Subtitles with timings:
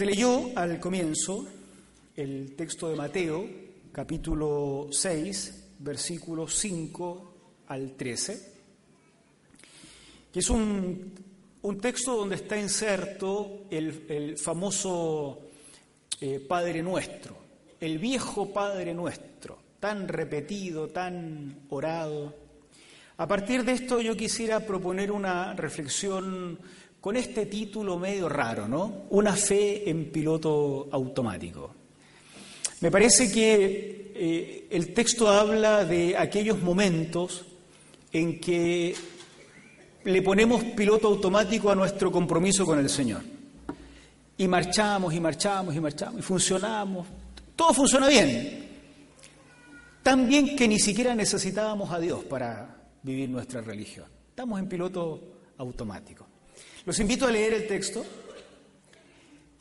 [0.00, 1.46] Se leyó al comienzo
[2.16, 3.46] el texto de Mateo,
[3.92, 7.34] capítulo 6, versículos 5
[7.66, 8.52] al 13,
[10.32, 11.12] que es un,
[11.82, 15.38] texto donde está inserto el, famoso
[16.18, 17.36] eh, Padre Nuestro,
[17.78, 22.34] el viejo Padre Nuestro, tan repetido, tan orado.
[23.18, 26.58] A partir de esto yo quisiera proponer una reflexión
[27.00, 29.04] con este título medio raro, ¿no?
[29.10, 31.74] Una fe en piloto automático.
[32.80, 37.44] Me parece que eh, el texto habla de aquellos momentos
[38.12, 38.94] en que
[40.04, 43.22] le ponemos piloto automático a nuestro compromiso con el Señor.
[44.36, 47.06] Y marchamos y marchamos y marchamos y funcionamos.
[47.54, 48.68] Todo funciona bien.
[50.02, 54.06] Tan bien que ni siquiera necesitábamos a Dios para vivir nuestra religión.
[54.30, 55.20] Estamos en piloto
[55.58, 56.29] automático.
[56.86, 58.04] Los invito a leer el texto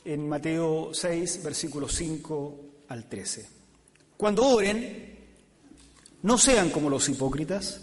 [0.06, 3.50] en Mateo 6, versículos 5 al 13.
[4.16, 5.18] Cuando oren,
[6.22, 7.82] no sean como los hipócritas,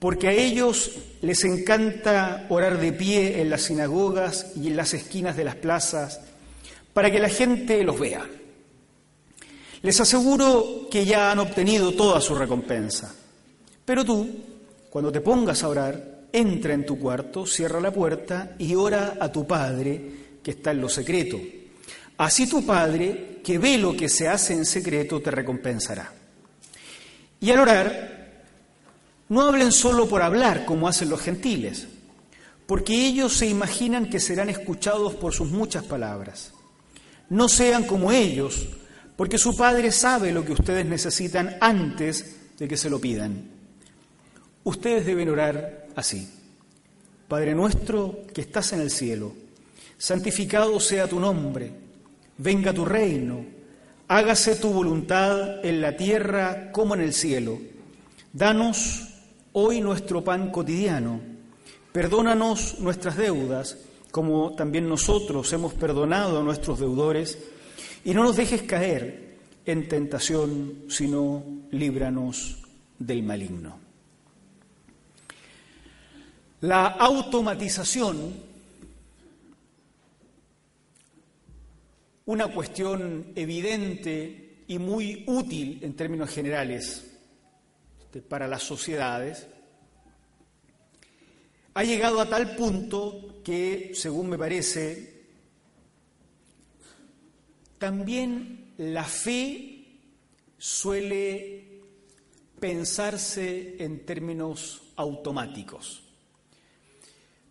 [0.00, 0.90] porque a ellos
[1.22, 6.20] les encanta orar de pie en las sinagogas y en las esquinas de las plazas,
[6.92, 8.28] para que la gente los vea.
[9.82, 13.14] Les aseguro que ya han obtenido toda su recompensa.
[13.84, 14.28] Pero tú,
[14.90, 19.30] cuando te pongas a orar, entra en tu cuarto, cierra la puerta y ora a
[19.30, 20.00] tu Padre
[20.42, 21.38] que está en lo secreto.
[22.18, 26.12] Así tu Padre, que ve lo que se hace en secreto, te recompensará.
[27.40, 28.16] Y al orar,
[29.28, 31.88] no hablen solo por hablar como hacen los gentiles,
[32.66, 36.52] porque ellos se imaginan que serán escuchados por sus muchas palabras.
[37.28, 38.66] No sean como ellos,
[39.16, 43.50] porque su Padre sabe lo que ustedes necesitan antes de que se lo pidan.
[44.64, 46.28] Ustedes deben orar así.
[47.26, 49.32] Padre nuestro que estás en el cielo,
[49.98, 51.72] santificado sea tu nombre,
[52.38, 53.44] venga tu reino,
[54.06, 57.58] hágase tu voluntad en la tierra como en el cielo.
[58.32, 59.08] Danos
[59.52, 61.20] hoy nuestro pan cotidiano,
[61.92, 63.78] perdónanos nuestras deudas,
[64.12, 67.38] como también nosotros hemos perdonado a nuestros deudores,
[68.04, 71.42] y no nos dejes caer en tentación, sino
[71.72, 72.62] líbranos
[72.98, 73.85] del maligno.
[76.62, 78.34] La automatización,
[82.24, 87.04] una cuestión evidente y muy útil en términos generales
[88.00, 89.46] este, para las sociedades,
[91.74, 95.24] ha llegado a tal punto que, según me parece,
[97.76, 100.00] también la fe
[100.56, 101.82] suele
[102.58, 106.05] pensarse en términos automáticos.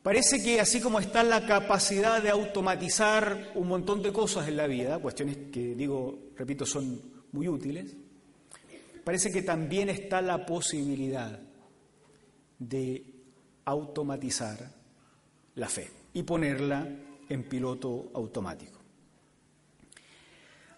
[0.05, 4.67] Parece que así como está la capacidad de automatizar un montón de cosas en la
[4.67, 7.01] vida, cuestiones que digo, repito, son
[7.31, 7.95] muy útiles,
[9.03, 11.39] parece que también está la posibilidad
[12.59, 13.03] de
[13.65, 14.71] automatizar
[15.55, 16.87] la fe y ponerla
[17.27, 18.79] en piloto automático.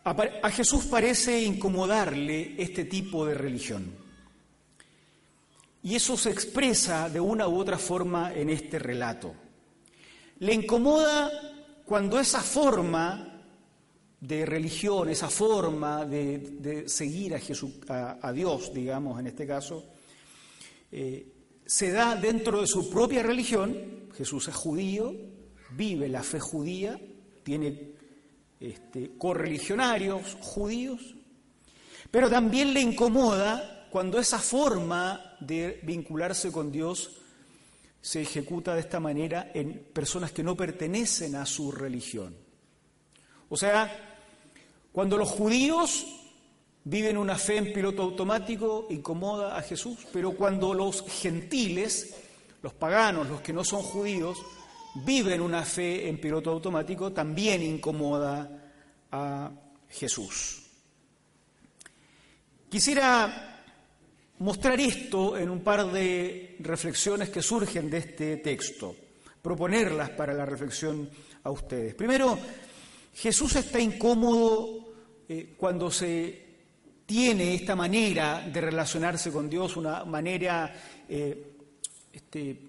[0.06, 3.94] A Jesús parece incomodarle este tipo de religión.
[5.88, 9.34] Y eso se expresa de una u otra forma en este relato.
[10.40, 11.32] Le incomoda
[11.86, 13.42] cuando esa forma
[14.20, 17.40] de religión, esa forma de, seguir
[17.88, 19.86] a, Dios, digamos, en este caso,
[20.92, 21.26] eh,
[21.66, 24.10] se da dentro de su propia religión.
[24.14, 25.16] Jesús es judío,
[25.72, 27.00] vive la fe judía,
[27.44, 27.94] tiene
[28.60, 31.16] este, correligionarios judíos,
[32.12, 37.12] pero también le incomoda cuando esa forma de vincularse con Dios
[38.02, 42.36] se ejecuta de esta manera en personas que no pertenecen a su religión.
[43.50, 44.20] O sea,
[44.92, 46.06] cuando los judíos
[46.84, 52.16] viven una fe en piloto automático, incomoda a Jesús, pero cuando los gentiles,
[52.62, 54.38] los paganos, los que no son judíos,
[54.96, 58.72] viven una fe en piloto automático, también incomoda
[59.12, 59.52] a
[59.90, 60.64] Jesús.
[62.70, 63.57] Quisiera
[64.40, 68.96] mostrar esto en un par de reflexiones que surgen de este texto,
[69.42, 71.10] proponerlas para la reflexión
[71.44, 71.96] a ustedes.
[71.96, 72.38] Primero,
[73.16, 74.94] Jesús está incómodo
[75.28, 76.46] eh, cuando se
[77.06, 80.74] tiene esta manera de relacionarse con Dios, una manera
[81.08, 81.54] eh,
[82.12, 82.60] este,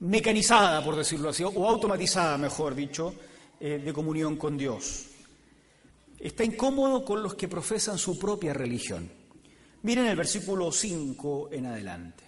[0.00, 3.14] mecanizada, por decirlo así, o automatizada, mejor dicho,
[3.60, 5.06] eh, de comunión con Dios.
[6.18, 9.17] Está incómodo con los que profesan su propia religión.
[9.82, 12.24] Miren el versículo 5 en adelante.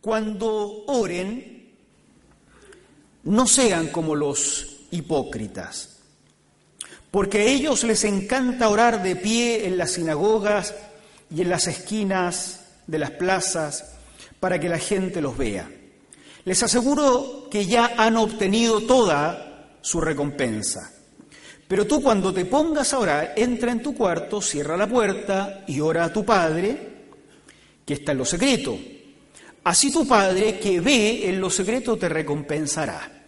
[0.00, 1.70] Cuando oren,
[3.24, 5.98] no sean como los hipócritas,
[7.10, 10.74] porque a ellos les encanta orar de pie en las sinagogas
[11.34, 13.96] y en las esquinas de las plazas
[14.38, 15.70] para que la gente los vea.
[16.44, 20.92] Les aseguro que ya han obtenido toda su recompensa.
[21.70, 25.78] Pero tú cuando te pongas a orar, entra en tu cuarto, cierra la puerta y
[25.78, 26.76] ora a tu Padre,
[27.86, 28.76] que está en lo secreto.
[29.62, 33.22] Así tu Padre que ve en lo secreto te recompensará.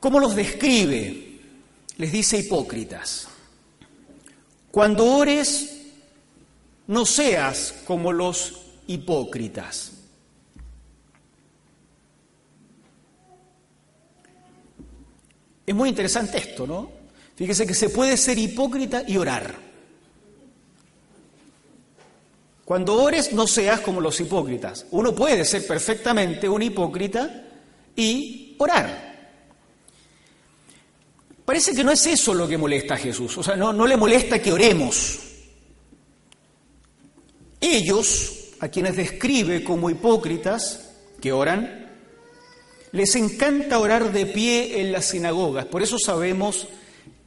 [0.00, 1.38] ¿Cómo los describe?
[1.96, 3.28] Les dice hipócritas.
[4.72, 5.80] Cuando ores,
[6.88, 9.93] no seas como los hipócritas.
[15.66, 16.90] Es muy interesante esto, ¿no?
[17.36, 19.54] Fíjese que se puede ser hipócrita y orar.
[22.64, 24.86] Cuando ores, no seas como los hipócritas.
[24.90, 27.44] Uno puede ser perfectamente un hipócrita
[27.94, 29.14] y orar.
[31.44, 33.36] Parece que no es eso lo que molesta a Jesús.
[33.36, 35.18] O sea, no, no le molesta que oremos.
[37.60, 40.90] Ellos, a quienes describe como hipócritas
[41.20, 41.83] que oran,
[42.94, 45.66] les encanta orar de pie en las sinagogas.
[45.66, 46.68] Por eso sabemos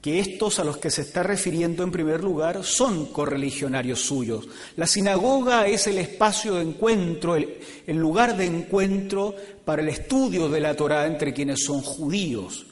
[0.02, 4.48] que estos a los que se está refiriendo en primer lugar son correligionarios suyos.
[4.78, 9.36] La sinagoga es el espacio de encuentro, el, lugar de encuentro
[9.66, 12.66] para el estudio de la Torá entre quienes son judíos.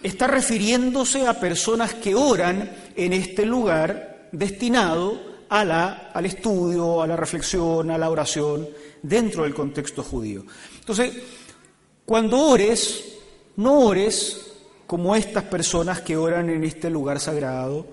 [0.00, 7.90] Está refiriéndose a personas que oran en este lugar destinado al estudio, a la reflexión,
[7.90, 8.68] a la oración
[9.02, 10.44] dentro del contexto judío.
[10.78, 11.12] Entonces,
[12.06, 13.16] cuando ores,
[13.56, 14.52] no ores
[14.86, 17.84] como estas personas que oran en este lugar sagrado,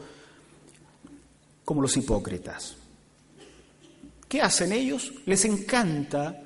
[1.65, 2.75] como los hipócritas.
[4.30, 5.13] ¿Qué hacen ellos?
[5.25, 6.44] Les encanta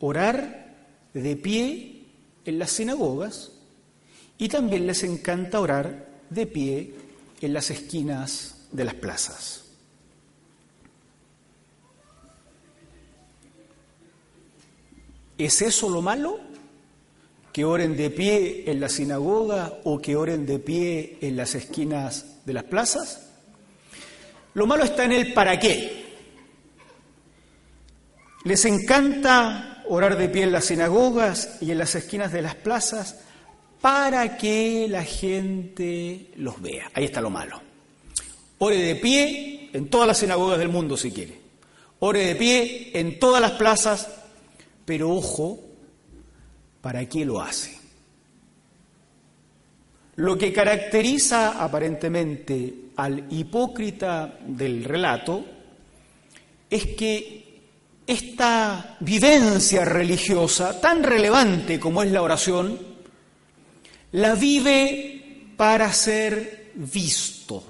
[0.00, 0.74] orar
[1.14, 2.02] de pie
[2.44, 3.52] en las sinagogas
[4.36, 6.94] y también les encanta orar de pie
[7.40, 9.64] en las esquinas de las plazas.
[15.38, 16.45] ¿Es eso lo malo?
[17.56, 22.44] ¿Que oren de pie en la sinagoga o que oren de pie en las esquinas
[22.44, 23.30] de las plazas?
[24.52, 26.04] Lo malo está en el para qué.
[28.44, 33.20] Les encanta orar de pie en las sinagogas y en las esquinas de las plazas
[33.80, 36.90] para que la gente los vea.
[36.92, 37.62] Ahí está lo malo.
[38.58, 41.40] Ore de pie en todas las sinagogas del mundo si quiere.
[42.00, 44.08] Ore de pie en todas las plazas
[44.86, 45.58] pero ojo,
[46.86, 47.76] ¿para qué lo hace?
[50.14, 55.44] Lo que caracteriza aparentemente al hipócrita del relato
[56.70, 57.58] es que
[58.06, 62.78] esta vivencia religiosa, tan relevante como es la oración,
[64.12, 67.64] la vive para ser visto.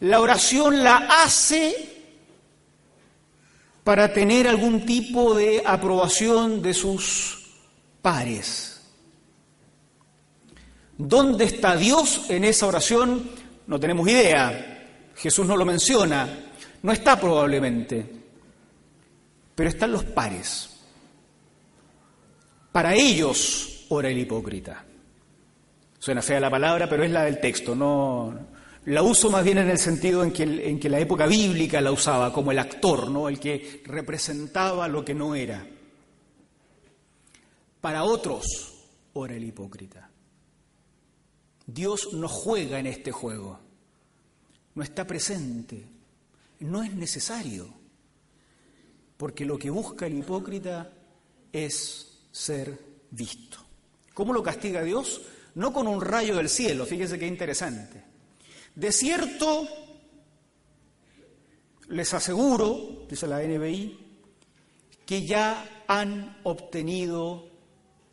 [0.00, 1.76] La oración la hace
[3.84, 7.38] para tener algún tipo de aprobación de sus
[8.02, 8.80] pares.
[10.98, 13.30] ¿Dónde está Dios en esa oración?
[13.66, 15.10] No tenemos idea.
[15.16, 16.28] Jesús no lo menciona.
[16.82, 18.04] No está probablemente.
[19.54, 20.68] Pero están los pares.
[22.72, 24.84] Para ellos ora el hipócrita.
[25.98, 28.36] Suena fea la palabra, pero es la del texto, no,
[28.86, 31.92] la uso más bien en el sentido en que, en que la época bíblica la
[31.92, 33.28] usaba, como el actor, ¿no?
[33.28, 35.64] el que representaba lo que no era.
[37.82, 38.72] Para otros,
[39.12, 40.08] ora el hipócrita.
[41.66, 43.60] Dios no juega en este juego,
[44.74, 45.84] no está presente,
[46.60, 47.68] no es necesario,
[49.18, 50.90] porque lo que busca el hipócrita
[51.52, 52.78] es ser
[53.10, 53.58] visto.
[54.14, 55.20] ¿Cómo lo castiga Dios?
[55.56, 58.12] No con un rayo del cielo, fíjese qué interesante
[58.74, 59.68] de cierto,
[61.88, 63.98] les aseguro, dice la NBI,
[65.04, 67.50] que ya han obtenido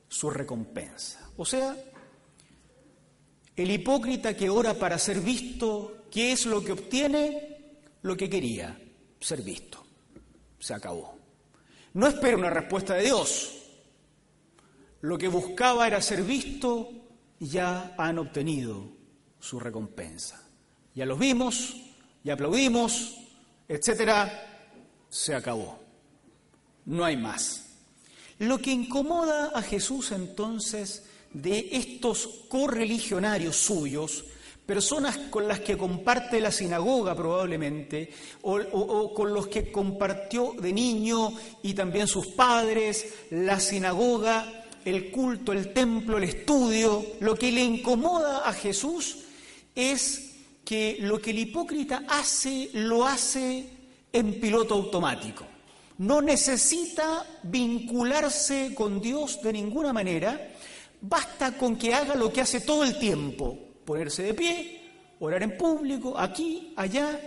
[0.10, 1.32] su recompensa.
[1.38, 1.74] O sea,
[3.56, 7.78] el hipócrita que ora para ser visto, ¿qué es lo que obtiene?
[8.02, 8.78] Lo que quería,
[9.22, 9.82] ser visto.
[10.60, 11.18] Se acabó.
[11.94, 13.56] No espera una respuesta de Dios.
[15.00, 16.92] Lo que buscaba era ser visto
[17.40, 18.92] ya han obtenido
[19.40, 20.50] su recompensa
[21.00, 21.76] ya los vimos,
[22.26, 23.16] ya aplaudimos,
[23.70, 24.68] etcétera,
[25.08, 25.80] se acabó.
[26.84, 27.69] No hay más.
[28.40, 31.04] Lo que incomoda a Jesús entonces
[31.34, 34.24] de estos correligionarios suyos,
[34.66, 38.12] personas con las que comparte la sinagoga probablemente,
[38.44, 45.52] o, con los que compartió de niño y también sus padres, la sinagoga el culto,
[45.52, 47.06] el templo, el estudio.
[47.20, 49.18] Lo que le incomoda a Jesús
[49.76, 53.70] es que lo que el hipócrita hace, lo hace
[54.14, 55.49] en piloto automático.
[56.00, 60.54] No necesita vincularse con Dios de ninguna manera,
[61.02, 64.82] basta con que haga lo que hace todo el tiempo, ponerse de pie,
[65.20, 67.20] orar en público, aquí, allá,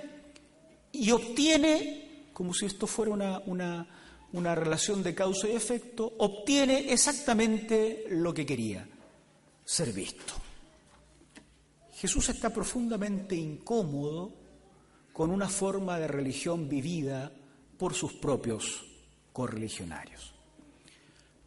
[0.91, 3.87] y obtiene, como si esto fuera una,
[4.33, 8.89] una relación de causa y efecto, obtiene exactamente lo que quería,
[9.67, 10.33] ser visto.
[11.95, 14.33] Jesús está profundamente incómodo
[15.13, 17.31] con una forma de religión vivida
[17.83, 18.85] por sus propios
[19.33, 20.33] correligionarios.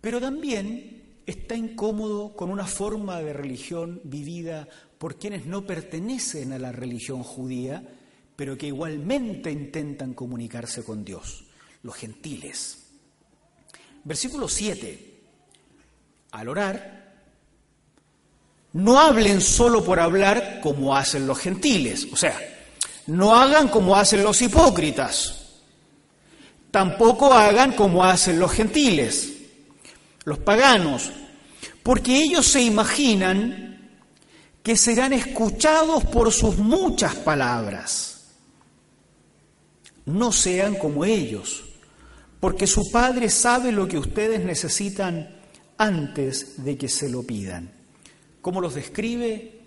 [0.02, 6.60] Pero también está incómodo con una forma de religión vivida por quienes no pertenecen a
[6.60, 7.88] la religión judía,
[8.36, 11.46] pero que igualmente intentan comunicarse con Dios,
[11.84, 12.84] los gentiles.
[14.04, 15.22] Versículo 7.
[16.32, 17.16] Al orar,
[18.74, 22.38] no hablen solo por hablar como hacen los gentiles, o sea,
[23.08, 25.45] no hagan como hacen los hipócritas.
[26.76, 29.32] Tampoco hagan como hacen los gentiles,
[30.26, 31.10] los paganos,
[31.82, 34.02] porque ellos se imaginan
[34.62, 38.26] que serán escuchados por sus muchas palabras.
[40.06, 41.64] No sean como ellos,
[42.42, 45.34] porque su Padre sabe lo que ustedes necesitan
[45.78, 47.72] antes de que se lo pidan.
[48.42, 49.62] ¿Cómo los describe?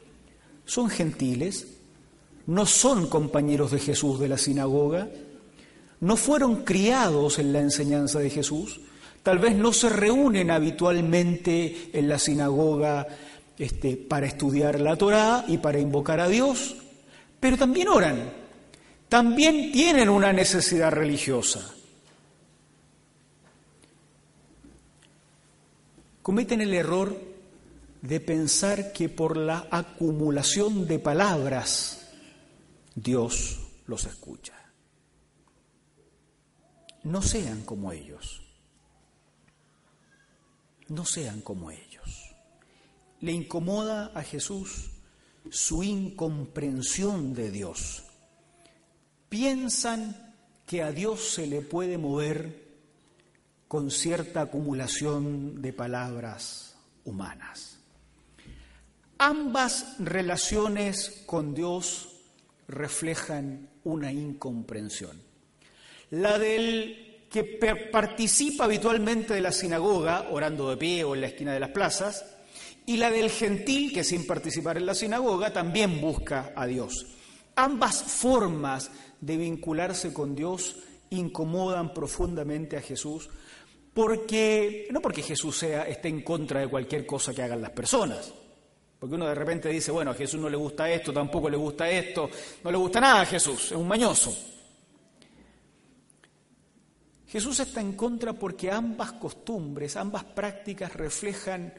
[0.67, 1.69] Son gentiles,
[2.47, 5.09] no son compañeros de Jesús de la sinagoga,
[6.01, 8.81] no fueron criados en la enseñanza de Jesús,
[9.23, 13.07] tal vez no se reúnen habitualmente en la sinagoga
[13.59, 16.77] este, para estudiar la Torá y para invocar a Dios,
[17.41, 18.33] pero también oran,
[19.09, 21.75] también tienen una necesidad religiosa.
[26.23, 27.19] Cometen el error
[28.03, 32.07] de pensar que por la acumulación de palabras
[32.95, 34.58] Dios los escucha.
[37.09, 38.43] No sean como ellos.
[40.89, 42.35] No sean como ellos.
[43.21, 44.91] Le incomoda a Jesús
[45.51, 48.05] su incomprensión de Dios.
[49.31, 50.35] Piensan
[50.67, 52.77] que a Dios se le puede mover
[53.69, 57.79] con cierta acumulación de palabras humanas.
[59.17, 62.21] Ambas relaciones con Dios
[62.69, 65.28] reflejan una incomprensión.
[66.11, 67.45] La del que
[67.93, 72.25] participa habitualmente de la sinagoga, orando de pie o en la esquina de las plazas,
[72.87, 77.07] y la del gentil que sin participar en la sinagoga también busca a Dios.
[77.55, 80.77] Ambas formas de vincularse con Dios
[81.11, 83.29] incomodan profundamente a Jesús,
[83.93, 88.33] porque no porque Jesús sea esté en contra de cualquier cosa que hagan las personas,
[88.99, 91.91] porque uno de repente dice, bueno, a Jesús no le gusta esto, tampoco le gusta
[91.91, 92.31] esto,
[92.65, 94.58] no le gusta nada a Jesús, es un mañoso.
[97.29, 101.73] Jesús está en contra porque ambas costumbres, ambas prácticas reflejan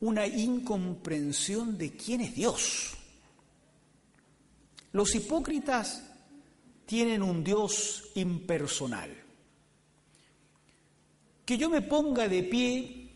[0.00, 2.94] una incomprensión de quién es Dios.
[4.92, 6.02] Los hipócritas
[6.86, 9.10] tienen un Dios impersonal.
[11.44, 13.10] Que yo me ponga de pie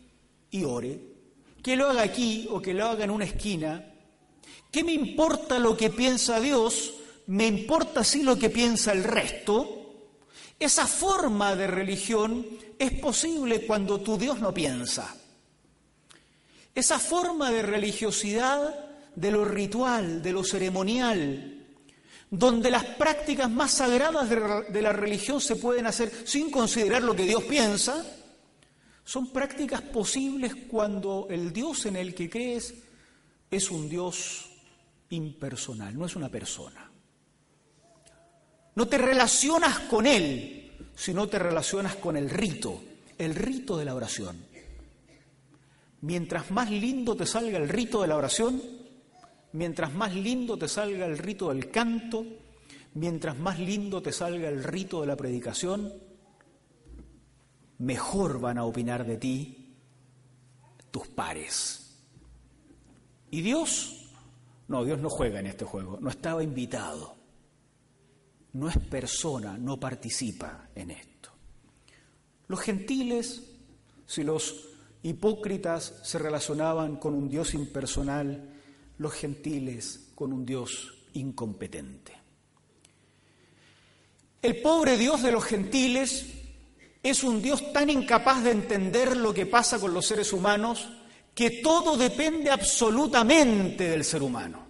[0.51, 0.99] y ore,
[1.63, 3.93] que lo haga aquí o que lo haga en una esquina,
[4.69, 6.93] ¿qué me importa lo que piensa Dios?
[7.27, 9.80] Me importa sí lo que piensa el resto.
[10.61, 12.45] Esa forma de religión
[12.77, 15.15] es posible cuando tu Dios no piensa.
[16.75, 18.75] Esa forma de religiosidad,
[19.15, 21.65] de lo ritual, de lo ceremonial,
[22.29, 27.23] donde las prácticas más sagradas de la religión se pueden hacer sin considerar lo que
[27.25, 28.05] Dios piensa,
[29.03, 32.75] son prácticas posibles cuando el Dios en el que crees
[33.49, 34.45] es un Dios
[35.09, 36.90] impersonal, no es una persona.
[38.75, 42.81] No te relacionas con Él, sino te relacionas con el rito,
[43.17, 44.37] el rito de la oración.
[46.01, 48.61] Mientras más lindo te salga el rito de la oración,
[49.53, 52.25] mientras más lindo te salga el rito del canto,
[52.93, 55.93] mientras más lindo te salga el rito de la predicación,
[57.79, 59.75] mejor van a opinar de ti
[60.91, 61.99] tus pares.
[63.29, 64.09] ¿Y Dios?
[64.67, 67.15] No, Dios no juega en este juego, no estaba invitado,
[68.53, 71.29] no es persona, no participa en esto.
[72.47, 73.43] Los gentiles,
[74.05, 74.67] si los
[75.03, 78.49] hipócritas se relacionaban con un Dios impersonal,
[78.97, 82.13] los gentiles con un Dios incompetente.
[84.41, 86.25] El pobre Dios de los gentiles
[87.03, 90.87] Es un Dios tan incapaz de entender lo que pasa con los seres humanos
[91.33, 94.67] que todo depende absolutamente del ser humano.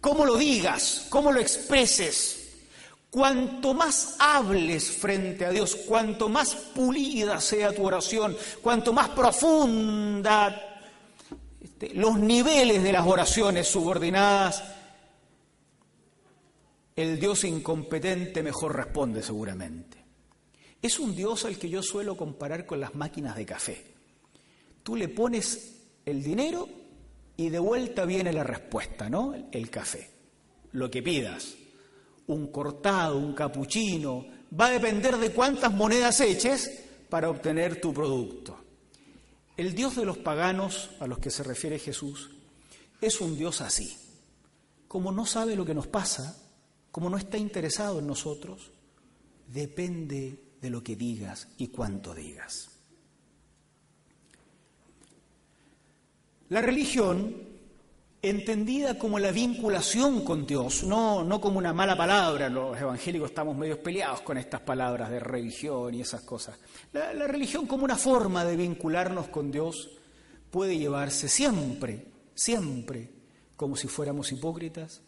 [0.00, 2.37] Cómo lo digas, cómo lo expreses,
[3.10, 10.82] Cuanto más hables frente a Dios, cuanto más pulida sea tu oración, cuanto más profunda
[11.58, 14.62] este, los niveles de las oraciones subordinadas,
[16.96, 19.96] el Dios incompetente mejor responde seguramente.
[20.82, 23.84] Es un Dios al que yo suelo comparar con las máquinas de café.
[24.82, 26.68] Tú le pones el dinero
[27.38, 29.34] y de vuelta viene la respuesta, ¿no?
[29.50, 30.10] El café,
[30.72, 31.56] lo que pidas
[32.28, 34.24] un cortado, un capuchino,
[34.58, 38.58] va a depender de cuántas monedas eches para obtener tu producto.
[39.56, 42.30] El Dios de los paganos a los que se refiere Jesús
[43.00, 43.96] es un Dios así.
[44.86, 46.40] Como no sabe lo que nos pasa,
[46.90, 48.70] como no está interesado en nosotros,
[49.46, 52.70] depende de lo que digas y cuánto digas.
[56.48, 57.47] La religión
[58.20, 62.48] entendida como la vinculación con Dios, no, no como una mala palabra.
[62.48, 66.58] Los evangélicos estamos medio peleados con estas palabras de religión y esas cosas.
[66.92, 69.90] La, la religión como una forma de vincularnos con Dios
[70.50, 73.10] puede llevarse siempre, siempre,
[73.56, 75.02] como si fuéramos hipócritas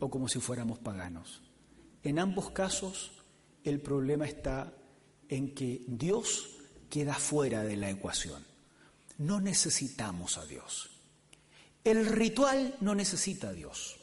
[0.00, 1.42] o como si fuéramos paganos.
[2.02, 3.12] En ambos casos,
[3.64, 4.72] el problema está
[5.28, 8.44] en que Dios queda fuera de la ecuación.
[9.18, 10.97] No necesitamos a Dios.
[11.84, 13.96] El ritual no necesita a Dios.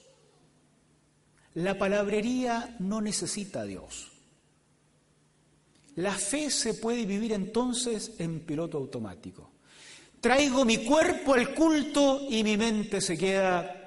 [1.56, 4.12] La palabrería no necesita a Dios.
[5.96, 9.52] La fe se puede vivir entonces en piloto automático.
[10.20, 13.86] Traigo mi cuerpo al culto y mi mente se queda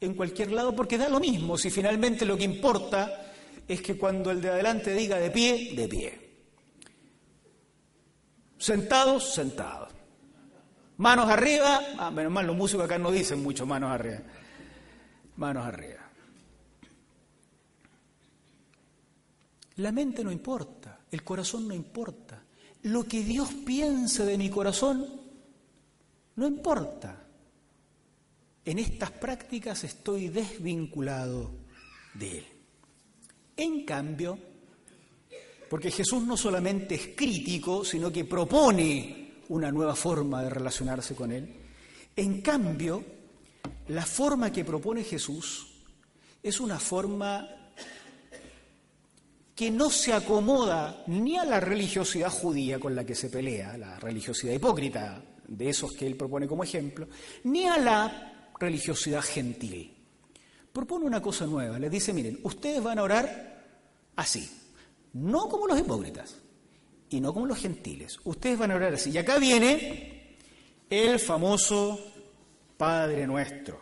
[0.00, 3.32] en cualquier lado porque da lo mismo si finalmente lo que importa
[3.66, 6.26] es que cuando el de adelante diga de pie, de pie.
[8.58, 9.85] Sentados, sentados.
[10.98, 14.20] Manos arriba, ah, menos mal, los músicos acá no dicen mucho manos arriba.
[15.36, 16.10] Manos arriba.
[19.76, 22.42] La mente no importa, el corazón no importa.
[22.84, 25.20] Lo que Dios piense de mi corazón
[26.36, 27.24] no importa.
[28.64, 31.50] En estas prácticas estoy desvinculado
[32.14, 32.46] de Él.
[33.56, 34.38] En cambio,
[35.68, 41.32] porque Jesús no solamente es crítico, sino que propone una nueva forma de relacionarse con
[41.32, 41.54] Él.
[42.14, 43.04] En cambio,
[43.88, 45.68] la forma que propone Jesús
[46.42, 47.48] es una forma
[49.54, 53.98] que no se acomoda ni a la religiosidad judía con la que se pelea, la
[53.98, 57.08] religiosidad hipócrita de esos que él propone como ejemplo,
[57.44, 59.94] ni a la religiosidad gentil.
[60.72, 63.64] Propone una cosa nueva, les dice, miren, ustedes van a orar
[64.16, 64.46] así,
[65.14, 66.36] no como los hipócritas,
[67.10, 68.18] y no como los gentiles.
[68.24, 69.10] Ustedes van a orar así.
[69.10, 70.36] Y acá viene
[70.90, 71.98] el famoso
[72.76, 73.80] Padre Nuestro.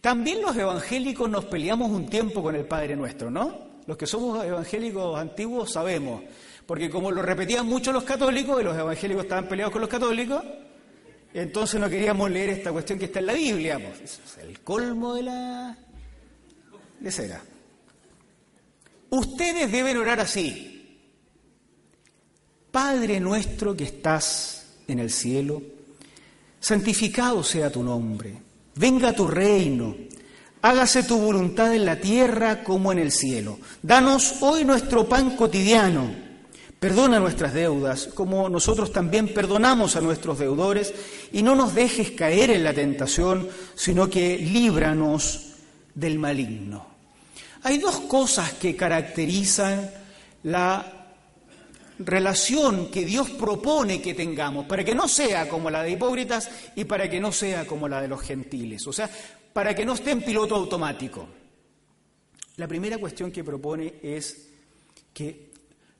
[0.00, 3.70] También los evangélicos nos peleamos un tiempo con el Padre Nuestro, ¿no?
[3.86, 6.22] Los que somos evangélicos antiguos sabemos,
[6.66, 10.42] porque como lo repetían mucho los católicos y los evangélicos estaban peleados con los católicos,
[11.34, 13.78] entonces no queríamos leer esta cuestión que está en la Biblia.
[13.78, 15.76] Pues, es el colmo de la
[16.98, 17.42] de cera.
[19.10, 20.79] Ustedes deben orar así.
[22.70, 25.60] Padre nuestro que estás en el cielo,
[26.60, 28.36] santificado sea tu nombre,
[28.76, 29.96] venga tu reino,
[30.62, 33.58] hágase tu voluntad en la tierra como en el cielo.
[33.82, 36.14] Danos hoy nuestro pan cotidiano,
[36.78, 40.94] perdona nuestras deudas como nosotros también perdonamos a nuestros deudores
[41.32, 45.54] y no nos dejes caer en la tentación, sino que líbranos
[45.94, 46.86] del maligno.
[47.62, 49.90] Hay dos cosas que caracterizan
[50.44, 50.99] la
[52.00, 56.84] relación que Dios propone que tengamos, para que no sea como la de hipócritas y
[56.84, 59.10] para que no sea como la de los gentiles, o sea,
[59.52, 61.28] para que no esté en piloto automático.
[62.56, 64.48] La primera cuestión que propone es
[65.12, 65.50] que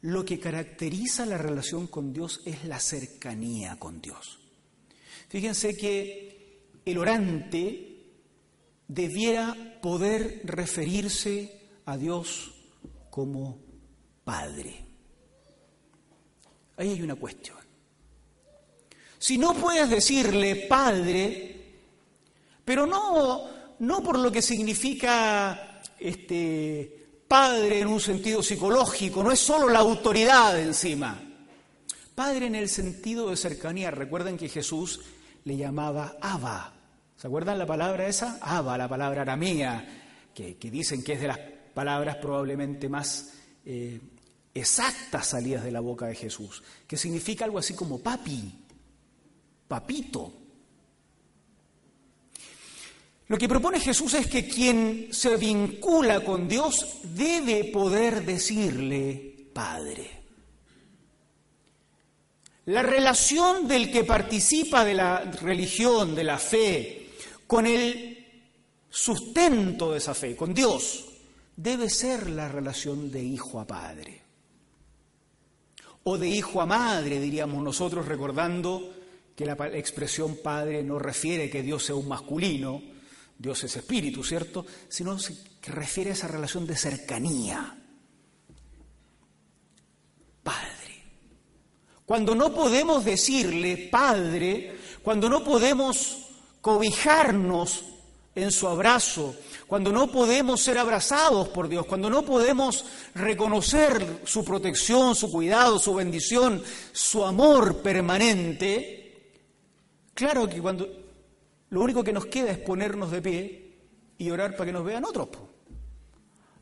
[0.03, 4.39] lo que caracteriza la relación con Dios es la cercanía con Dios.
[5.29, 7.91] Fíjense que el orante
[8.89, 12.53] debiera poder referirse a Dios
[13.11, 13.59] como
[14.25, 14.90] Padre.
[16.81, 17.59] Ahí hay una cuestión.
[19.19, 21.75] Si no puedes decirle Padre,
[22.65, 29.41] pero no, no por lo que significa este, Padre en un sentido psicológico, no es
[29.41, 31.21] solo la autoridad encima.
[32.15, 33.91] Padre en el sentido de cercanía.
[33.91, 35.03] Recuerden que Jesús
[35.45, 36.73] le llamaba Abba.
[37.15, 38.39] ¿Se acuerdan la palabra esa?
[38.41, 41.41] Abba, la palabra aramea, que, que dicen que es de las
[41.75, 43.35] palabras probablemente más
[43.67, 44.01] eh,
[44.55, 48.53] exactas salidas de la boca de Jesús, que significa algo así como papi,
[49.69, 50.33] papito.
[53.29, 60.21] Lo que propone Jesús es que quien se vincula con Dios debe poder decirle Padre.
[62.67, 67.11] La relación del que participa de la religión, de la fe,
[67.47, 68.27] con el
[68.89, 71.07] sustento de esa fe, con Dios,
[71.57, 74.20] debe ser la relación de hijo a padre.
[76.05, 78.95] O de hijo a madre, diríamos nosotros, recordando
[79.37, 82.83] que la expresión padre no refiere que Dios sea un masculino,
[83.39, 84.67] Dios es espíritu, ¿cierto?
[84.89, 85.17] Sino
[85.61, 87.77] que refiere a esa relación de cercanía.
[90.43, 91.05] Padre.
[92.05, 96.27] Cuando no podemos decirle Padre, cuando no podemos
[96.61, 97.85] cobijarnos
[98.35, 99.35] en su abrazo,
[99.67, 105.79] cuando no podemos ser abrazados por Dios, cuando no podemos reconocer su protección, su cuidado,
[105.79, 106.63] su bendición,
[106.93, 109.33] su amor permanente,
[110.15, 110.89] claro que cuando
[111.71, 113.73] lo único que nos queda es ponernos de pie
[114.19, 115.29] y orar para que nos vean otros.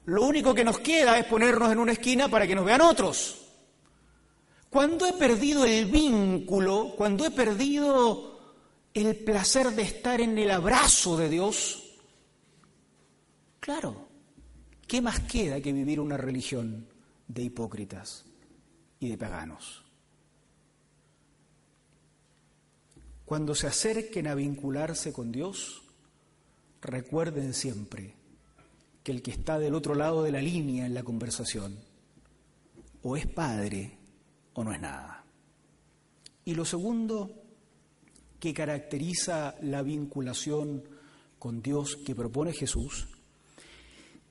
[0.07, 3.45] Lo único que nos queda es ponernos en una esquina para que nos vean otros.
[4.71, 8.38] Cuando he perdido el vínculo, cuando he perdido
[8.95, 11.97] el placer de estar en el abrazo de Dios,
[13.61, 14.09] claro,
[14.87, 16.89] ¿qué más queda que vivir una religión
[17.27, 18.25] de hipócritas
[19.01, 19.85] y de paganos?
[23.25, 25.83] Cuando se acerquen a vincularse con Dios,
[26.81, 28.15] recuerden siempre
[29.03, 31.79] que el que está del otro lado de la línea en la conversación
[33.03, 33.99] o es padre
[34.55, 35.25] o no es nada.
[36.45, 37.38] Y lo segundo
[38.39, 40.85] que caracteriza la vinculación
[41.39, 43.09] con Dios que propone Jesús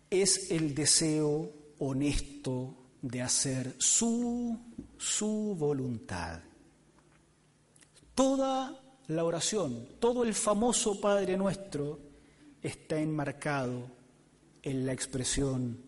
[0.10, 4.58] es el deseo honesto de hacer su,
[4.98, 6.42] su voluntad.
[8.16, 12.00] Toda la oración, todo el famoso Padre nuestro
[12.62, 13.92] está enmarcado
[14.64, 15.82] en la expresión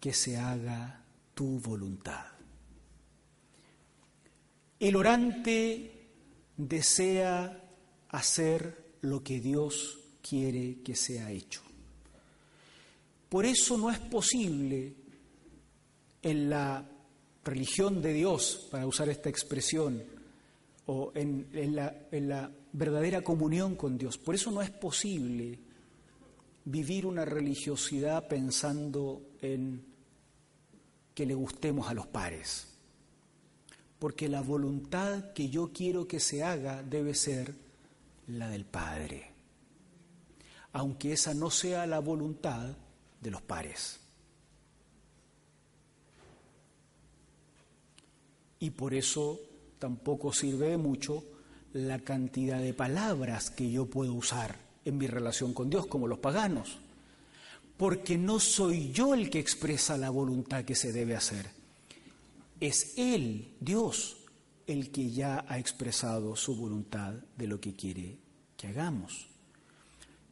[0.00, 2.26] que se haga tu voluntad.
[4.78, 5.95] El orante
[6.56, 7.62] desea
[8.08, 11.62] hacer lo que Dios quiere que sea hecho.
[13.28, 14.94] Por eso no es posible
[16.22, 16.88] en la
[17.44, 20.02] religión de Dios, para usar esta expresión,
[20.86, 25.58] o en, la, verdadera comunión con Dios, por eso no es posible
[26.64, 29.84] vivir una religiosidad pensando en
[31.14, 32.75] que le gustemos a los pares
[33.98, 37.54] porque la voluntad que yo quiero que se haga debe ser
[38.28, 39.30] la del Padre,
[40.72, 42.76] aunque esa no sea la voluntad
[43.20, 44.00] de los pares.
[48.58, 49.38] Y por eso
[49.78, 51.22] tampoco sirve de mucho
[51.72, 56.18] la cantidad de palabras que yo puedo usar en mi relación con Dios, como los
[56.18, 56.78] paganos,
[57.76, 61.50] porque no soy yo el que expresa la voluntad que se debe hacer,
[62.60, 64.16] es Él, Dios,
[64.66, 68.18] el que ya ha expresado su voluntad de lo que quiere
[68.56, 69.28] que hagamos.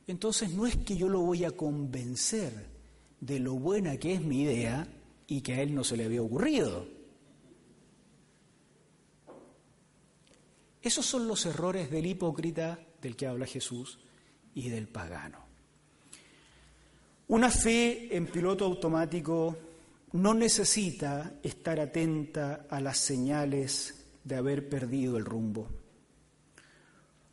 [0.07, 2.69] Entonces no es que yo lo voy a convencer
[3.21, 4.87] de lo buena que es mi idea
[5.27, 6.87] y que a Él no se le había ocurrido.
[10.83, 13.99] Esos son los errores del hipócrita del que habla Jesús
[14.55, 15.39] y del pagano.
[17.29, 19.57] Una fe en piloto automático
[20.15, 25.69] no necesita estar atenta a las señales de haber perdido el rumbo.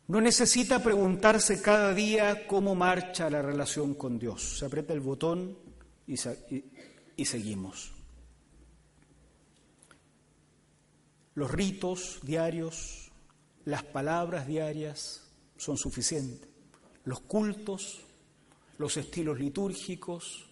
[0.08, 4.58] No necesita preguntarse cada día cómo marcha la relación con Dios.
[4.58, 5.56] Se aprieta el botón
[6.08, 6.16] y,
[7.24, 7.92] seguimos.
[11.36, 13.12] Los ritos diarios,
[13.64, 16.48] las palabras diarias son suficientes.
[17.04, 18.00] Los cultos,
[18.76, 20.51] los estilos litúrgicos,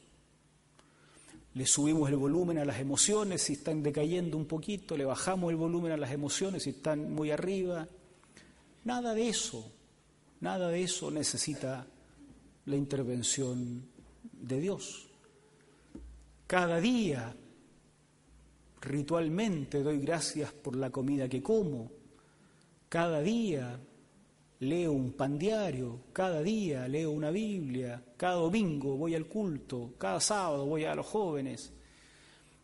[1.54, 5.56] le subimos el volumen a las emociones si están decayendo un poquito, le bajamos el
[5.56, 7.88] volumen a las emociones si están muy arriba.
[8.84, 9.72] Nada de eso,
[10.40, 11.86] nada de eso necesita
[12.66, 13.84] la intervención
[14.32, 15.08] de Dios.
[16.46, 17.34] Cada día,
[18.80, 21.90] ritualmente, doy gracias por la comida que como.
[22.88, 23.78] Cada día
[24.60, 30.20] leo un pan diario, cada día leo una Biblia, cada domingo voy al culto, cada
[30.20, 31.72] sábado voy a los jóvenes,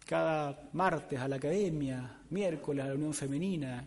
[0.04, 3.86] cada martes a la academia, miércoles a la unión femenina.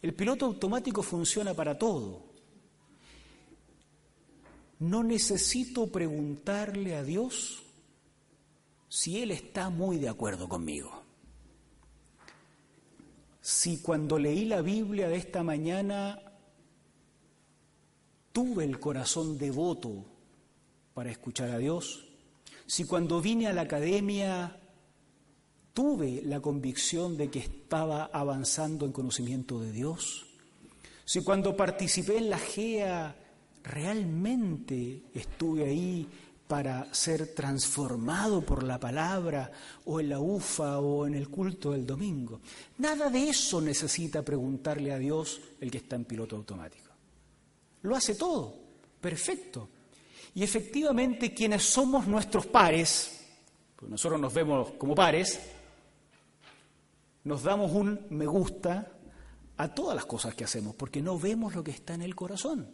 [0.00, 2.22] El piloto automático funciona para todo.
[4.78, 7.62] No necesito preguntarle a Dios
[8.88, 11.00] si Él está muy de acuerdo conmigo.
[13.44, 16.31] si cuando leí la Biblia de esta mañana
[18.32, 20.04] tuve el corazón devoto
[20.94, 22.04] para escuchar a Dios,
[22.66, 24.58] si cuando vine a la academia
[25.72, 30.26] tuve la convicción de que estaba avanzando en conocimiento de Dios,
[31.04, 33.16] si cuando participé en la GEA
[33.62, 36.08] realmente estuve ahí
[36.46, 39.50] para ser transformado por la palabra
[39.86, 42.40] o en la UFA o en el culto del domingo.
[42.78, 46.91] Nada de eso necesita preguntarle a Dios el que está en piloto automático.
[47.82, 48.56] Lo hace todo,
[49.00, 49.68] perfecto.
[50.34, 53.20] Y efectivamente quienes somos nuestros pares,
[53.76, 55.40] pues nosotros nos vemos como pares,
[57.24, 58.92] nos damos un me gusta
[59.56, 62.68] a todas las cosas que hacemos, porque no vemos lo que está en el corazón.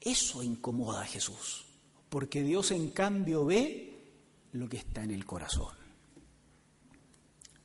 [0.00, 1.64] Eso incomoda a Jesús,
[2.08, 3.94] porque Dios en cambio ve
[4.52, 5.74] lo que está en el corazón.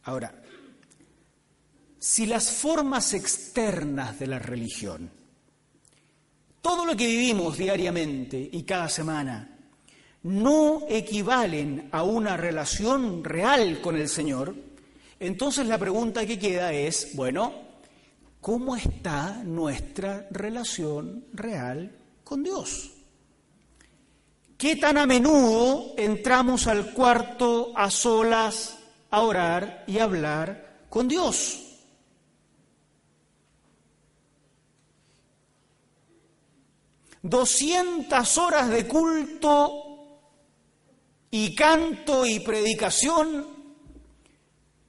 [0.03, 0.41] Ahora,
[1.99, 5.11] si las formas externas de la religión,
[6.61, 9.57] todo lo que vivimos diariamente y cada semana,
[10.23, 14.55] no equivalen a una relación real con el Señor,
[15.19, 17.53] entonces la pregunta que queda es, bueno,
[18.39, 22.91] ¿cómo está nuestra relación real con Dios?
[24.57, 28.77] ¿Qué tan a menudo entramos al cuarto a solas
[29.09, 31.68] a orar y hablar con Dios?
[37.21, 39.89] Doscientas horas de culto
[41.31, 43.45] y canto y predicación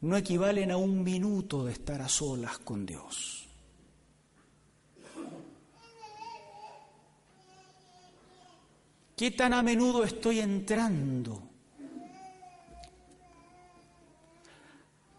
[0.03, 3.49] no equivalen a un minuto de estar a solas con Dios.
[9.17, 11.43] ¿Qué tan a menudo estoy entrando?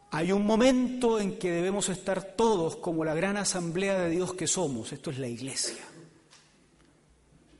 [0.09, 4.47] Hay un momento en que debemos estar todos como la gran asamblea de Dios que
[4.47, 5.90] somos, esto es la iglesia.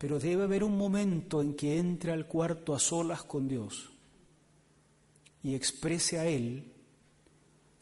[0.02, 3.92] Pero debe haber un momento en que entre al cuarto a solas con Dios
[5.44, 6.74] y exprese a Él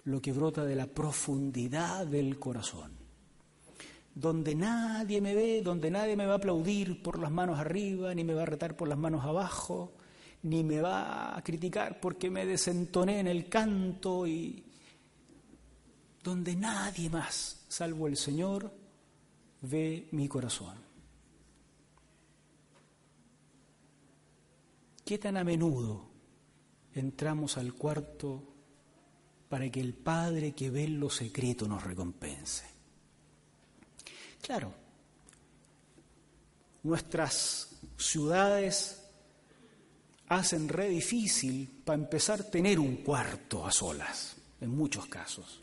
[0.04, 2.92] lo que brota de la profundidad del corazón.
[4.14, 8.26] Donde nadie me ve, donde nadie me va a aplaudir por las manos arriba, ni
[8.26, 9.94] me va a retar por las manos abajo,
[10.44, 14.66] ni me va a criticar porque me desentoné en el canto y
[16.22, 18.70] donde nadie más, salvo el Señor,
[19.62, 20.89] ve mi corazón.
[25.10, 26.06] ¿Qué tan a menudo
[26.94, 28.44] entramos al cuarto
[29.50, 32.64] para que el Padre que ve en lo secreto nos recompense?
[34.40, 34.72] Claro,
[36.84, 39.02] nuestras ciudades
[40.28, 45.60] hacen re difícil para empezar a tener un cuarto a solas, en muchos casos.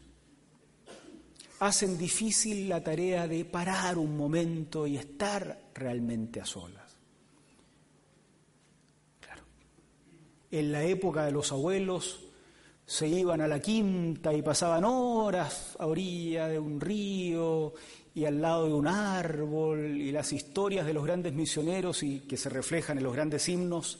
[1.60, 6.85] Hacen difícil la tarea de parar un momento y estar realmente a solas.
[10.50, 12.20] En la época de los abuelos
[12.86, 17.74] se iban a la quinta y pasaban horas a orilla de un río
[18.14, 22.36] y al lado de un árbol y las historias de los grandes misioneros y que
[22.36, 23.98] se reflejan en los grandes himnos,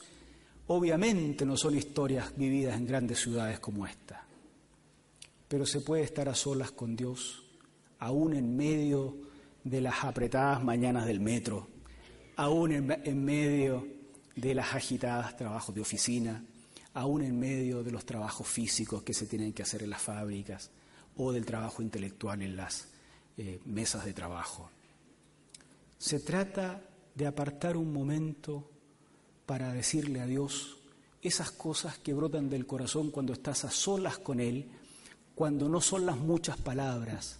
[0.69, 4.25] obviamente no son historias vividas en grandes ciudades como esta.
[5.49, 7.45] Pero se puede estar a solas con Dios,
[7.99, 9.17] aún en medio
[9.65, 11.69] de las apretadas mañanas del metro,
[12.37, 13.96] aún en, en medio
[14.37, 16.45] de las agitadas trabajos de oficina,
[16.95, 20.71] aún en medio de los trabajos físicos que se tienen que hacer en las fábricas
[21.17, 22.89] o del trabajo intelectual en las
[23.39, 24.71] eh, mesas de trabajo.
[25.99, 26.83] Se trata
[27.15, 28.71] de apartar un momento
[29.47, 30.77] para decirle a Dios
[31.23, 34.69] esas cosas que brotan del corazón cuando estás a solas con Él,
[35.35, 37.39] cuando no son las muchas palabras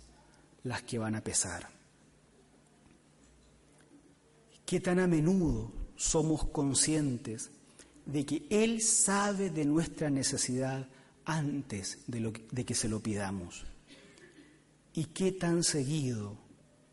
[0.65, 1.69] las que van a pesar.
[4.65, 7.51] ¿Qué tan a menudo somos conscientes
[8.05, 10.89] de que Él sabe de nuestra necesidad
[11.25, 13.65] antes de, de que se lo pidamos.
[14.95, 16.37] Y qué tan seguido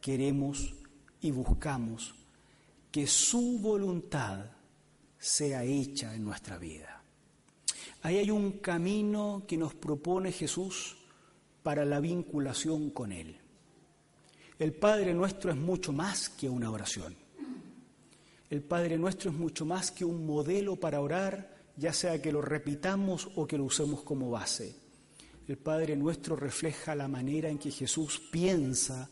[0.02, 0.74] queremos
[1.22, 2.16] y buscamos
[2.92, 4.46] que su voluntad
[5.18, 7.02] sea hecha en nuestra vida.
[8.02, 10.98] Ahí hay un camino que nos propone Jesús
[11.64, 13.40] para la vinculación con Él.
[14.60, 17.23] El Padre nuestro es mucho más que una oración.
[18.50, 22.42] El Padre nuestro es mucho más que un modelo para orar, ya sea que lo
[22.42, 24.76] repitamos o que lo usemos como base.
[25.48, 29.10] El Padre nuestro refleja la manera en que Jesús piensa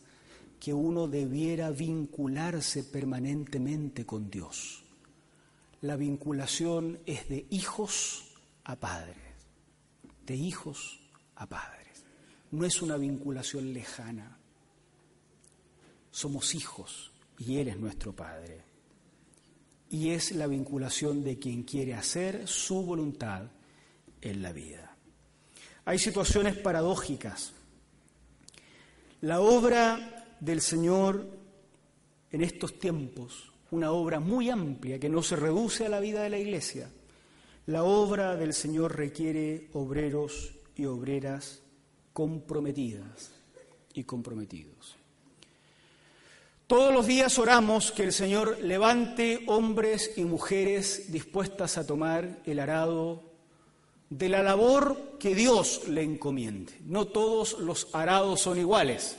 [0.58, 4.84] que uno debiera vincularse permanentemente con Dios.
[5.80, 9.16] La vinculación es de hijos a padres,
[10.24, 11.00] de hijos
[11.34, 12.04] a padres.
[12.52, 14.38] No es una vinculación lejana.
[16.12, 18.71] Somos hijos y Él es nuestro Padre.
[19.92, 23.42] Y es la vinculación de quien quiere hacer su voluntad
[24.20, 24.96] en la vida.
[25.84, 27.52] Hay situaciones paradójicas.
[29.20, 31.28] La obra del Señor
[32.30, 36.30] en estos tiempos, una obra muy amplia que no se reduce a la vida de
[36.30, 36.90] la Iglesia,
[37.66, 41.60] la obra del Señor requiere obreros y obreras
[42.12, 43.30] comprometidas
[43.92, 45.01] y comprometidos.
[46.72, 52.58] Todos los días oramos que el Señor levante hombres y mujeres dispuestas a tomar el
[52.58, 53.24] arado
[54.08, 56.72] de la labor que Dios le encomiende.
[56.86, 59.18] No todos los arados son iguales.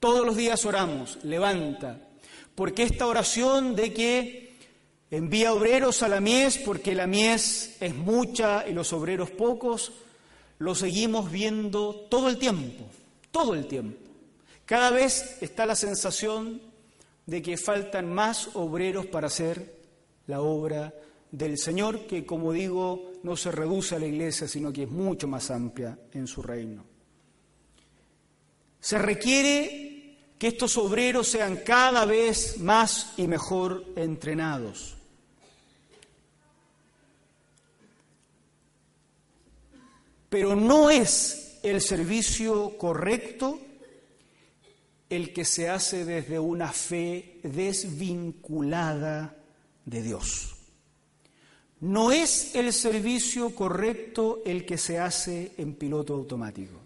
[0.00, 2.00] Todos los días oramos, levanta,
[2.54, 4.56] porque esta oración de que
[5.10, 9.92] envía obreros a la mies, porque la mies es mucha y los obreros pocos,
[10.58, 12.86] lo seguimos viendo todo el tiempo,
[13.30, 14.05] todo el tiempo.
[14.66, 16.60] Cada vez está la sensación
[17.24, 19.76] de que faltan más obreros para hacer
[20.26, 20.92] la obra
[21.30, 25.28] del Señor, que como digo, no se reduce a la iglesia, sino que es mucho
[25.28, 26.84] más amplia en su reino.
[28.80, 34.96] Se requiere que estos obreros sean cada vez más y mejor entrenados.
[40.28, 43.60] Pero no es el servicio correcto
[45.08, 49.36] el que se hace desde una fe desvinculada
[49.84, 50.54] de Dios.
[51.80, 56.80] No es el servicio correcto el que se hace en piloto automático.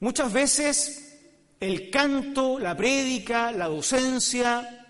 [0.00, 1.18] Muchas veces
[1.60, 4.86] el canto, la prédica, la docencia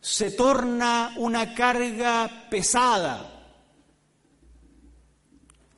[0.00, 3.33] se torna una carga pesada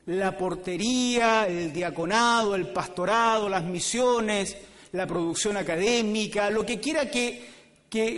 [0.06, 4.56] la portería, el diaconado, el pastorado, las misiones,
[4.92, 7.54] la producción académica, lo que quiera que,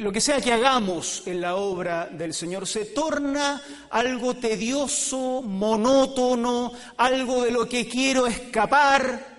[0.00, 6.72] lo que sea que hagamos en la obra del Señor, se torna algo tedioso, monótono,
[6.98, 9.38] algo de lo que quiero escapar.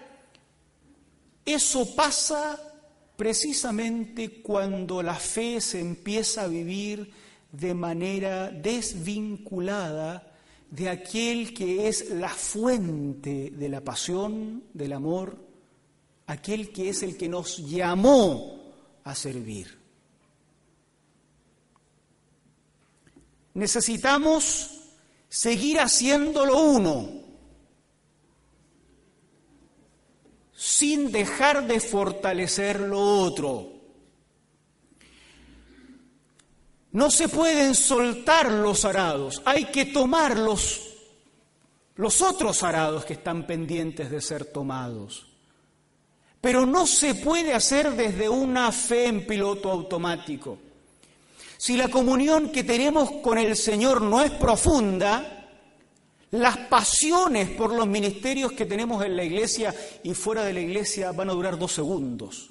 [1.46, 2.60] Eso pasa
[3.16, 7.12] precisamente cuando la fe se empieza a vivir
[7.52, 10.29] de manera desvinculada
[10.72, 15.38] de aquel que es la fuente de la pasión, del amor,
[16.28, 19.78] aquel que es el que nos llamó a servir.
[23.56, 24.80] Necesitamos
[25.28, 27.10] seguir haciéndolo uno,
[30.54, 33.79] sin dejar de fortalecer lo otro.
[36.92, 40.82] No se pueden soltar los arados, hay que tomar los,
[41.96, 45.28] los otros arados que están pendientes de ser tomados.
[46.42, 50.58] Pero no se puede hacer desde una fe en piloto automático.
[51.58, 55.40] Si la comunión que tenemos con el Señor no es profunda,
[56.32, 61.12] las pasiones por los ministerios que tenemos en la iglesia y fuera de la iglesia
[61.12, 62.50] van a durar dos segundos.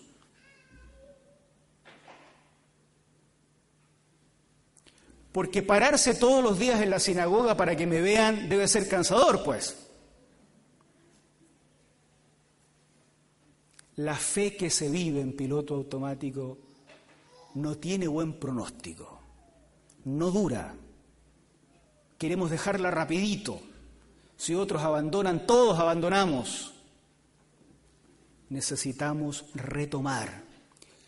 [5.33, 9.43] Porque pararse todos los días en la sinagoga para que me vean debe ser cansador,
[9.45, 9.77] pues.
[13.97, 16.59] La fe que se vive en piloto automático
[17.55, 19.21] no tiene buen pronóstico,
[20.05, 20.75] no dura.
[22.17, 23.61] Queremos dejarla rapidito.
[24.37, 26.75] Si otros abandonan, todos abandonamos.
[28.49, 30.48] Necesitamos retomar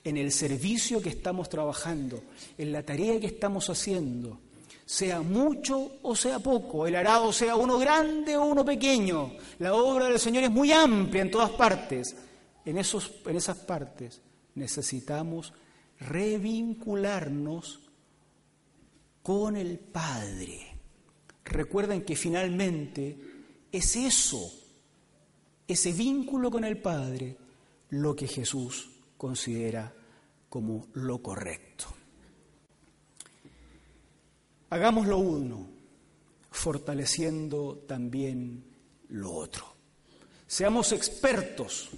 [0.05, 2.23] en el servicio que estamos trabajando,
[2.57, 4.39] en la tarea que estamos haciendo,
[4.87, 10.07] sea mucho o sea poco, el arado sea uno grande o uno pequeño, la obra
[10.07, 12.17] del Señor es muy amplia en todas partes.
[12.65, 14.21] En, esos, en esas partes
[14.55, 15.53] necesitamos
[15.99, 17.81] revincularnos
[19.23, 20.77] con el Padre.
[21.45, 23.19] Recuerden que finalmente
[23.71, 24.53] es eso,
[25.69, 27.37] ese vínculo con el Padre,
[27.91, 28.91] lo que Jesús
[29.21, 29.93] considera
[30.49, 31.85] como lo correcto.
[34.71, 35.69] Hagámoslo uno,
[36.51, 38.65] fortaleciendo también
[39.11, 39.75] lo otro.
[40.47, 41.91] Seamos expertos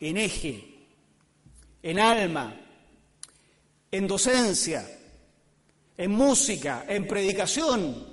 [0.00, 0.88] en eje,
[1.84, 2.60] en alma,
[3.92, 4.84] en docencia,
[5.96, 8.08] en música, en predicación,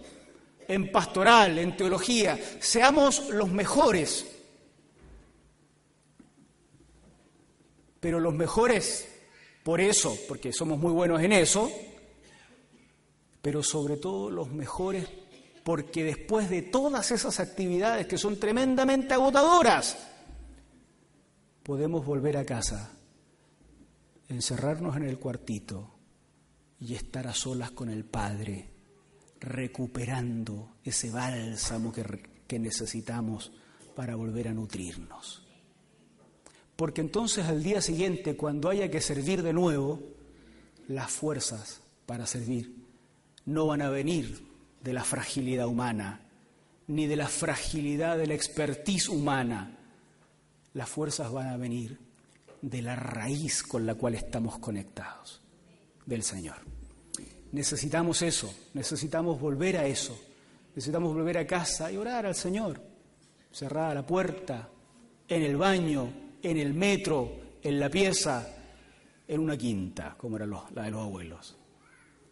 [0.67, 2.39] en pastoral, en teología.
[2.59, 4.36] Seamos los mejores
[7.99, 9.07] pero los mejores,
[9.63, 11.71] por eso, porque somos muy buenos en eso,
[13.41, 15.07] pero sobre todo los mejores
[15.67, 19.97] porque después de todas esas actividades que son tremendamente agotadoras,
[21.61, 22.93] podemos volver a casa,
[24.29, 25.93] encerrarnos en el cuartito
[26.79, 28.69] y estar a solas con el Padre,
[29.41, 33.51] recuperando ese bálsamo que, necesitamos
[33.93, 35.46] para volver a nutrirnos.
[36.78, 39.99] Porque entonces al día siguiente, cuando haya que servir de nuevo,
[40.88, 42.73] las fuerzas para servir
[43.45, 44.47] no van a venir
[44.82, 46.21] de la fragilidad humana,
[46.86, 49.75] ni de la fragilidad de la expertise humana.
[50.73, 51.97] Las fuerzas van a venir
[52.61, 55.41] de la raíz con la cual estamos conectados,
[56.05, 56.57] del Señor.
[57.53, 60.15] Necesitamos eso, necesitamos volver a eso,
[60.75, 62.80] necesitamos volver a casa y orar al Señor,
[63.51, 64.69] cerrada la puerta,
[65.28, 68.55] en el baño, en el metro, en la pieza,
[69.27, 71.57] en una quinta, como era la de los abuelos,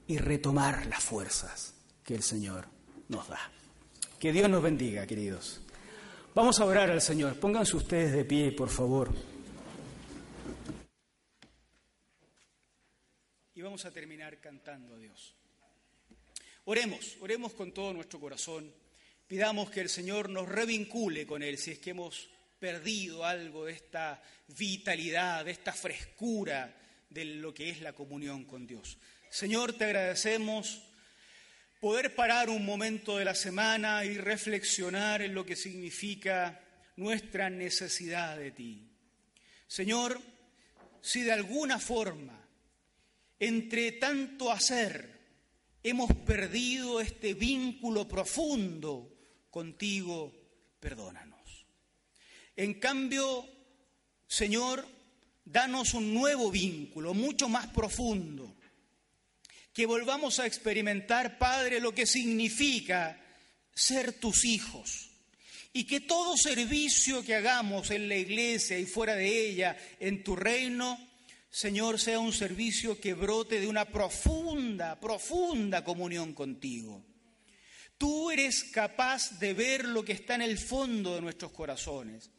[0.08, 2.66] y retomar las fuerzas que el Señor
[3.10, 3.52] nos da.
[4.18, 5.62] Que Dios nos bendiga, queridos.
[6.34, 7.38] Vamos a orar al Señor.
[7.40, 9.14] Pónganse ustedes de pie, por favor.
[13.54, 15.36] Y vamos a terminar cantando a Dios.
[16.64, 18.74] Oremos, oremos con todo nuestro corazón.
[19.28, 22.30] Pidamos que el Señor nos revincule con Él si es que hemos
[22.66, 26.76] perdido algo de esta vitalidad, de esta frescura
[27.08, 28.98] de lo que es la comunión con Dios.
[29.30, 30.82] Señor, te agradecemos
[31.80, 36.60] poder parar un momento de la semana y reflexionar en lo que significa
[36.96, 38.90] nuestra necesidad de ti.
[39.68, 40.20] Señor,
[41.02, 42.48] si de alguna forma,
[43.38, 45.20] entre tanto hacer,
[45.84, 49.16] hemos perdido este vínculo profundo
[49.52, 50.34] contigo,
[50.80, 51.35] perdónanos.
[52.56, 53.48] En cambio,
[54.28, 54.88] Señor,
[55.44, 58.56] danos un nuevo vínculo, mucho más profundo,
[59.74, 63.22] que volvamos a experimentar, Padre, lo que significa
[63.74, 65.10] ser tus hijos.
[65.74, 70.38] Y que todo servicio que hagamos en la iglesia y fuera de ella, en tu
[70.38, 70.98] reino,
[71.50, 77.04] Señor, sea un servicio que brote de una profunda, profunda comunión contigo.
[77.98, 82.30] Tú eres capaz de ver lo que está en el fondo de nuestros corazones,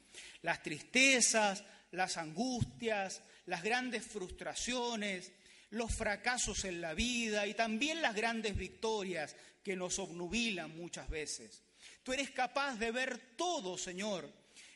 [0.46, 5.32] las tristezas, las angustias, las grandes frustraciones,
[5.70, 9.34] los fracasos en la vida y también las grandes victorias
[9.64, 11.64] que nos obnubilan muchas veces.
[12.04, 14.32] Tú eres capaz de ver todo, Señor.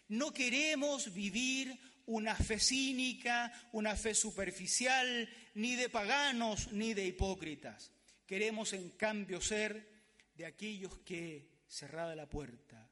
[0.08, 7.92] No queremos vivir una fe cínica, una fe superficial, ni de paganos, ni de hipócritas.
[8.26, 9.88] Queremos, en cambio, ser
[10.34, 12.89] de aquellos que, cerrada la puerta,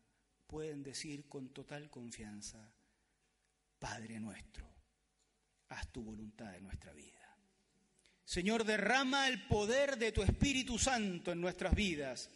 [0.48, 2.72] pueden decir con total confianza,
[3.78, 4.66] Padre nuestro,
[5.68, 7.36] haz tu voluntad en nuestra vida.
[8.24, 12.30] Señor, derrama el poder de tu Espíritu Santo en nuestras vidas.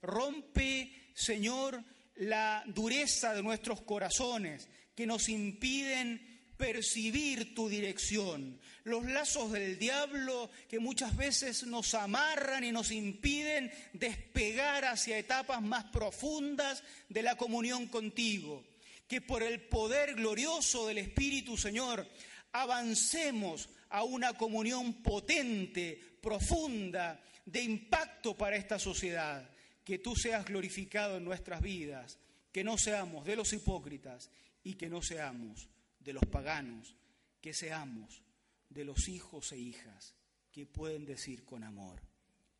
[0.00, 1.84] Rompe, Señor,
[2.16, 10.50] la dureza de nuestros corazones que nos impiden percibir tu dirección, los lazos del diablo
[10.68, 17.36] que muchas veces nos amarran y nos impiden despegar hacia etapas más profundas de la
[17.36, 18.64] comunión contigo.
[19.06, 22.08] Que por el poder glorioso del Espíritu, Señor,
[22.52, 29.48] avancemos a una comunión potente, profunda, de impacto para esta sociedad.
[29.84, 32.18] Que tú seas glorificado en nuestras vidas,
[32.50, 34.30] que no seamos de los hipócritas
[34.64, 35.68] y que no seamos
[36.06, 36.94] de los paganos,
[37.42, 38.22] que seamos
[38.70, 40.14] de los hijos e hijas
[40.52, 42.00] que pueden decir con amor,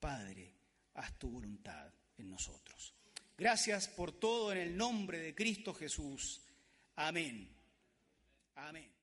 [0.01, 0.53] Padre,
[0.95, 2.93] haz tu voluntad en nosotros.
[3.39, 6.43] Gracias por todo en el nombre de Cristo Jesús.
[6.97, 7.49] Amén.
[8.57, 8.96] Amén.